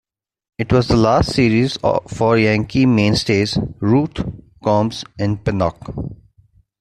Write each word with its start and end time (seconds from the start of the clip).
It 0.57 0.73
was 0.73 0.87
the 0.87 0.95
last 0.95 1.31
Series 1.31 1.77
for 2.07 2.35
Yankee 2.35 2.87
mainstays 2.87 3.59
Ruth, 3.81 4.19
Combs 4.63 5.05
and 5.19 5.43
Pennock. 5.45 5.93